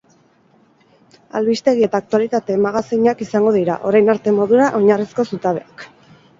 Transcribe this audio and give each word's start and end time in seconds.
Albistegi 1.39 1.85
eta 1.89 1.99
aktualitate 2.05 2.57
magazinak 2.65 3.23
izango 3.27 3.53
dira, 3.61 3.79
orain 3.93 4.13
arte 4.17 4.37
modura, 4.41 4.73
oinarrizko 4.83 5.31
zutabeak. 5.33 5.89